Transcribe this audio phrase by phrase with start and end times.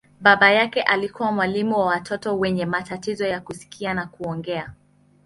[0.21, 4.73] Baba yake alikuwa mwalimu wa watoto wenye matatizo ya kusikia na kuongea.